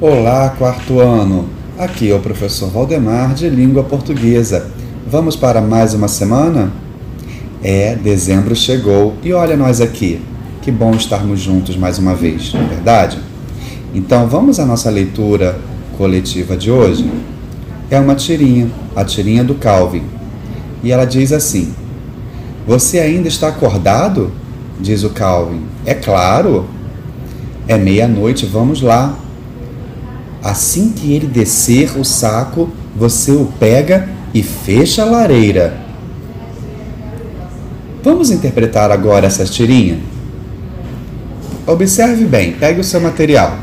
Olá, 0.00 0.54
quarto 0.56 1.00
ano! 1.00 1.48
Aqui 1.76 2.08
é 2.08 2.14
o 2.14 2.20
professor 2.20 2.70
Valdemar 2.70 3.34
de 3.34 3.48
Língua 3.48 3.82
Portuguesa. 3.82 4.70
Vamos 5.04 5.34
para 5.34 5.60
mais 5.60 5.92
uma 5.92 6.06
semana? 6.06 6.70
É, 7.64 7.96
dezembro 7.96 8.54
chegou 8.54 9.14
e 9.24 9.32
olha 9.32 9.56
nós 9.56 9.80
aqui. 9.80 10.22
Que 10.62 10.70
bom 10.70 10.92
estarmos 10.92 11.40
juntos 11.40 11.76
mais 11.76 11.98
uma 11.98 12.14
vez, 12.14 12.54
não 12.54 12.60
é 12.60 12.64
verdade? 12.66 13.18
Então 13.92 14.28
vamos 14.28 14.60
à 14.60 14.64
nossa 14.64 14.88
leitura 14.88 15.58
coletiva 15.96 16.56
de 16.56 16.70
hoje? 16.70 17.10
É 17.90 17.98
uma 17.98 18.14
tirinha, 18.14 18.70
a 18.94 19.04
tirinha 19.04 19.42
do 19.42 19.56
Calvin. 19.56 20.04
E 20.80 20.92
ela 20.92 21.06
diz 21.06 21.32
assim: 21.32 21.74
Você 22.68 23.00
ainda 23.00 23.26
está 23.26 23.48
acordado? 23.48 24.30
Diz 24.78 25.02
o 25.02 25.10
Calvin. 25.10 25.62
É 25.84 25.92
claro. 25.92 26.66
É 27.66 27.76
meia-noite, 27.76 28.46
vamos 28.46 28.80
lá. 28.80 29.18
Assim 30.42 30.90
que 30.90 31.12
ele 31.12 31.26
descer 31.26 31.98
o 31.98 32.04
saco, 32.04 32.70
você 32.94 33.32
o 33.32 33.46
pega 33.58 34.08
e 34.32 34.42
fecha 34.42 35.02
a 35.02 35.04
lareira. 35.04 35.76
Vamos 38.02 38.30
interpretar 38.30 38.90
agora 38.90 39.26
essa 39.26 39.44
tirinha? 39.44 39.98
Observe 41.66 42.24
bem, 42.24 42.52
pegue 42.52 42.80
o 42.80 42.84
seu 42.84 43.00
material. 43.00 43.58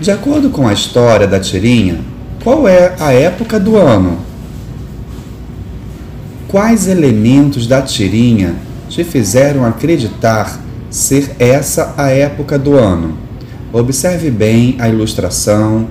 De 0.00 0.10
acordo 0.10 0.50
com 0.50 0.66
a 0.66 0.72
história 0.72 1.26
da 1.26 1.38
tirinha, 1.38 2.00
qual 2.42 2.66
é 2.66 2.94
a 2.98 3.12
época 3.12 3.60
do 3.60 3.76
ano? 3.76 4.18
Quais 6.48 6.88
elementos 6.88 7.66
da 7.66 7.82
tirinha 7.82 8.54
te 8.88 9.04
fizeram 9.04 9.66
acreditar 9.66 10.58
ser 10.88 11.36
essa 11.38 11.94
a 11.96 12.08
época 12.08 12.58
do 12.58 12.74
ano? 12.74 13.27
Observe 13.72 14.30
bem 14.30 14.76
a 14.78 14.88
ilustração, 14.88 15.86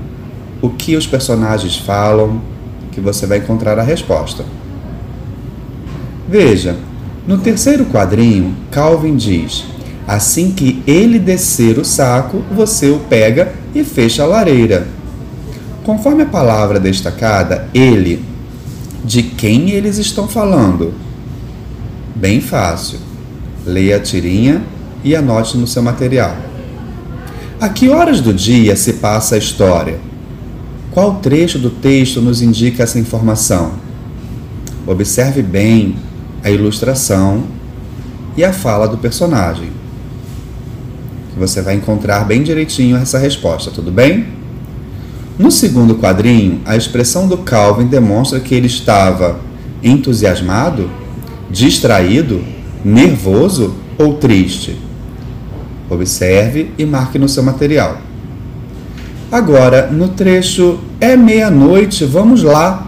o 0.61 0.69
que 0.69 0.95
os 0.95 1.05
personagens 1.05 1.77
falam, 1.77 2.41
que 2.91 2.99
você 2.99 3.27
vai 3.27 3.37
encontrar 3.37 3.77
a 3.77 3.83
resposta. 3.83 4.43
Veja, 6.27 6.75
no 7.27 7.37
terceiro 7.37 7.85
quadrinho, 7.85 8.55
Calvin 8.71 9.15
diz: 9.15 9.65
Assim 10.07 10.51
que 10.51 10.81
ele 10.87 11.19
descer 11.19 11.77
o 11.77 11.85
saco, 11.85 12.43
você 12.51 12.89
o 12.89 12.99
pega 12.99 13.53
e 13.75 13.83
fecha 13.83 14.23
a 14.23 14.25
lareira. 14.25 14.87
Conforme 15.83 16.23
a 16.23 16.27
palavra 16.27 16.79
destacada, 16.79 17.69
ele, 17.73 18.23
de 19.05 19.21
quem 19.21 19.69
eles 19.69 19.97
estão 19.97 20.27
falando? 20.27 20.93
Bem 22.15 22.41
fácil. 22.41 22.99
Leia 23.65 23.97
a 23.97 23.99
tirinha 23.99 24.63
e 25.03 25.15
anote 25.15 25.57
no 25.57 25.67
seu 25.67 25.83
material. 25.83 26.35
A 27.59 27.69
que 27.69 27.89
horas 27.89 28.21
do 28.21 28.31
dia 28.31 28.75
se 28.75 28.93
passa 28.93 29.33
a 29.33 29.37
história? 29.39 29.99
Qual 30.91 31.15
trecho 31.15 31.57
do 31.57 31.71
texto 31.71 32.21
nos 32.21 32.39
indica 32.39 32.83
essa 32.83 32.99
informação? 32.99 33.71
Observe 34.85 35.41
bem 35.41 35.95
a 36.43 36.51
ilustração 36.51 37.45
e 38.37 38.43
a 38.43 38.53
fala 38.53 38.87
do 38.87 38.99
personagem. 38.99 39.71
Você 41.35 41.59
vai 41.63 41.73
encontrar 41.73 42.25
bem 42.25 42.43
direitinho 42.43 42.95
essa 42.95 43.17
resposta, 43.17 43.71
tudo 43.71 43.91
bem? 43.91 44.27
No 45.39 45.49
segundo 45.49 45.95
quadrinho, 45.95 46.61
a 46.63 46.77
expressão 46.77 47.27
do 47.27 47.39
Calvin 47.39 47.87
demonstra 47.87 48.39
que 48.39 48.53
ele 48.53 48.67
estava 48.67 49.39
entusiasmado, 49.83 50.91
distraído, 51.49 52.43
nervoso 52.85 53.73
ou 53.97 54.13
triste. 54.13 54.77
Observe 55.89 56.71
e 56.77 56.85
marque 56.85 57.17
no 57.17 57.29
seu 57.29 57.43
material. 57.43 57.97
Agora, 59.31 59.87
no 59.87 60.09
trecho 60.09 60.79
é 61.01 61.15
meia-noite, 61.15 62.05
vamos 62.05 62.43
lá. 62.43 62.87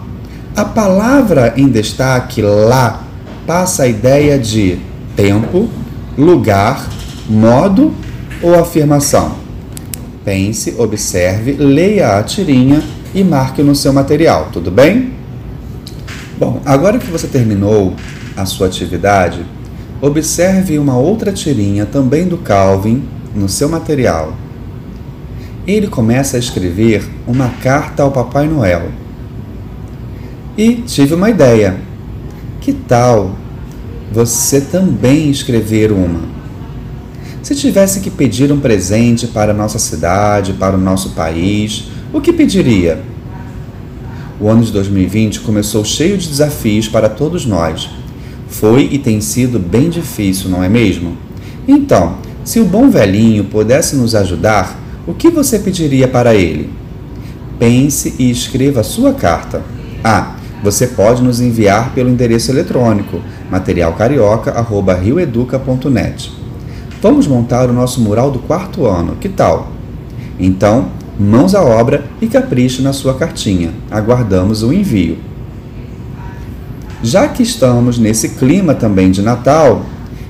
A 0.56 0.64
palavra 0.64 1.54
em 1.56 1.68
destaque 1.68 2.40
lá 2.42 3.04
passa 3.46 3.84
a 3.84 3.88
ideia 3.88 4.38
de 4.38 4.78
tempo, 5.14 5.68
lugar, 6.16 6.88
modo 7.28 7.92
ou 8.42 8.58
afirmação. 8.58 9.36
Pense, 10.24 10.74
observe, 10.78 11.52
leia 11.52 12.18
a 12.18 12.22
tirinha 12.22 12.82
e 13.14 13.22
marque 13.22 13.62
no 13.62 13.74
seu 13.74 13.92
material, 13.92 14.48
tudo 14.52 14.70
bem? 14.70 15.12
Bom, 16.38 16.60
agora 16.64 16.98
que 16.98 17.10
você 17.10 17.26
terminou 17.26 17.94
a 18.36 18.46
sua 18.46 18.66
atividade, 18.66 19.44
Observe 20.02 20.78
uma 20.78 20.96
outra 20.96 21.30
tirinha 21.30 21.84
também 21.84 22.26
do 22.26 22.38
Calvin 22.38 23.02
no 23.34 23.50
seu 23.50 23.68
material. 23.68 24.32
Ele 25.66 25.88
começa 25.88 26.38
a 26.38 26.40
escrever 26.40 27.06
uma 27.26 27.50
carta 27.62 28.02
ao 28.02 28.10
Papai 28.10 28.48
Noel. 28.48 28.88
E 30.56 30.76
tive 30.76 31.14
uma 31.14 31.28
ideia. 31.28 31.76
Que 32.62 32.72
tal 32.72 33.36
você 34.10 34.62
também 34.62 35.30
escrever 35.30 35.92
uma? 35.92 36.22
Se 37.42 37.54
tivesse 37.54 38.00
que 38.00 38.10
pedir 38.10 38.50
um 38.50 38.58
presente 38.58 39.26
para 39.26 39.52
nossa 39.52 39.78
cidade, 39.78 40.54
para 40.54 40.76
o 40.76 40.80
nosso 40.80 41.10
país, 41.10 41.90
o 42.10 42.22
que 42.22 42.32
pediria? 42.32 43.02
O 44.40 44.48
ano 44.48 44.62
de 44.62 44.72
2020 44.72 45.40
começou 45.40 45.84
cheio 45.84 46.16
de 46.16 46.26
desafios 46.26 46.88
para 46.88 47.10
todos 47.10 47.44
nós 47.44 47.99
foi 48.50 48.90
e 48.92 48.98
tem 48.98 49.22
sido 49.22 49.58
bem 49.58 49.88
difícil, 49.88 50.50
não 50.50 50.62
é 50.62 50.68
mesmo? 50.68 51.16
Então, 51.66 52.16
se 52.44 52.60
o 52.60 52.64
bom 52.64 52.90
velhinho 52.90 53.44
pudesse 53.44 53.96
nos 53.96 54.14
ajudar, 54.14 54.78
o 55.06 55.14
que 55.14 55.30
você 55.30 55.58
pediria 55.58 56.06
para 56.06 56.34
ele? 56.34 56.68
Pense 57.58 58.14
e 58.18 58.30
escreva 58.30 58.82
sua 58.82 59.14
carta. 59.14 59.62
Ah, 60.04 60.34
você 60.62 60.88
pode 60.88 61.22
nos 61.22 61.40
enviar 61.40 61.94
pelo 61.94 62.10
endereço 62.10 62.50
eletrônico 62.50 63.20
materialcarioca@rioeduca.net. 63.50 66.32
Vamos 67.00 67.26
montar 67.26 67.70
o 67.70 67.72
nosso 67.72 67.98
mural 68.00 68.30
do 68.30 68.40
quarto 68.40 68.86
ano, 68.86 69.16
que 69.16 69.28
tal? 69.28 69.72
Então, 70.38 70.88
mãos 71.18 71.54
à 71.54 71.62
obra 71.62 72.04
e 72.20 72.26
capriche 72.26 72.82
na 72.82 72.92
sua 72.92 73.14
cartinha. 73.14 73.70
Aguardamos 73.90 74.62
o 74.62 74.70
envio. 74.72 75.29
Já 77.02 77.28
que 77.28 77.42
estamos 77.42 77.98
nesse 77.98 78.30
clima 78.30 78.74
também 78.74 79.10
de 79.10 79.22
Natal 79.22 79.86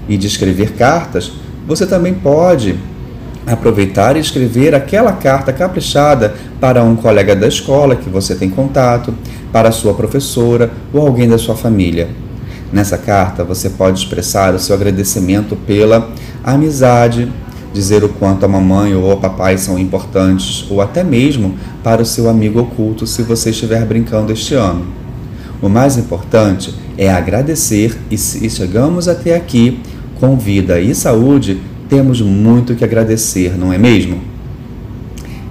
e 0.08 0.16
de 0.16 0.26
escrever 0.26 0.72
cartas, 0.72 1.32
você 1.66 1.84
também 1.84 2.14
pode 2.14 2.78
aproveitar 3.46 4.16
e 4.16 4.20
escrever 4.20 4.74
aquela 4.74 5.12
carta 5.12 5.52
caprichada 5.52 6.34
para 6.60 6.84
um 6.84 6.94
colega 6.94 7.34
da 7.34 7.48
escola 7.48 7.96
que 7.96 8.08
você 8.08 8.34
tem 8.34 8.48
contato, 8.48 9.12
para 9.52 9.72
sua 9.72 9.94
professora 9.94 10.70
ou 10.92 11.06
alguém 11.06 11.28
da 11.28 11.38
sua 11.38 11.56
família. 11.56 12.08
Nessa 12.72 12.96
carta 12.96 13.42
você 13.42 13.70
pode 13.70 13.98
expressar 13.98 14.54
o 14.54 14.58
seu 14.60 14.76
agradecimento 14.76 15.56
pela 15.56 16.08
amizade, 16.44 17.30
dizer 17.72 18.04
o 18.04 18.08
quanto 18.08 18.44
a 18.44 18.48
mamãe 18.48 18.94
ou 18.94 19.12
o 19.12 19.16
papai 19.16 19.58
são 19.58 19.76
importantes, 19.76 20.64
ou 20.70 20.80
até 20.80 21.02
mesmo 21.02 21.56
para 21.82 22.02
o 22.02 22.06
seu 22.06 22.28
amigo 22.28 22.60
oculto 22.60 23.06
se 23.08 23.22
você 23.22 23.50
estiver 23.50 23.84
brincando 23.84 24.32
este 24.32 24.54
ano. 24.54 24.86
O 25.62 25.68
mais 25.68 25.98
importante 25.98 26.74
é 26.96 27.10
agradecer 27.10 27.98
e 28.10 28.16
se 28.16 28.48
chegamos 28.48 29.08
até 29.08 29.36
aqui 29.36 29.80
com 30.18 30.36
vida 30.36 30.80
e 30.80 30.94
saúde, 30.94 31.60
temos 31.88 32.22
muito 32.22 32.74
que 32.74 32.84
agradecer, 32.84 33.58
não 33.58 33.72
é 33.72 33.76
mesmo? 33.76 34.20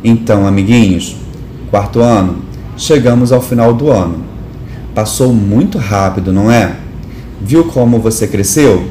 Então, 0.03 0.47
amiguinhos, 0.47 1.15
quarto 1.69 1.99
ano, 1.99 2.37
chegamos 2.77 3.31
ao 3.31 3.41
final 3.41 3.73
do 3.73 3.91
ano. 3.91 4.23
Passou 4.95 5.33
muito 5.33 5.77
rápido, 5.77 6.31
não 6.31 6.49
é? 6.49 6.75
Viu 7.41 7.65
como 7.65 7.99
você 7.99 8.27
cresceu? 8.27 8.85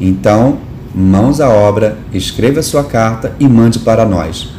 Então, 0.00 0.58
mãos 0.94 1.40
à 1.40 1.48
obra, 1.48 1.98
escreva 2.12 2.62
sua 2.62 2.84
carta 2.84 3.34
e 3.38 3.46
mande 3.46 3.78
para 3.78 4.06
nós. 4.06 4.50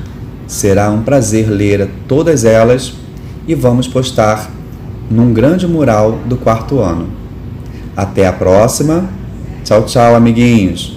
Será 0.45 0.91
um 0.91 1.01
prazer 1.01 1.49
ler 1.49 1.89
todas 2.07 2.45
elas 2.45 2.93
e 3.47 3.55
vamos 3.55 3.87
postar 3.87 4.49
num 5.09 5.33
grande 5.33 5.67
mural 5.67 6.19
do 6.25 6.37
quarto 6.37 6.79
ano. 6.79 7.07
Até 7.95 8.27
a 8.27 8.33
próxima. 8.33 9.05
Tchau, 9.63 9.83
tchau, 9.83 10.15
amiguinhos. 10.15 10.92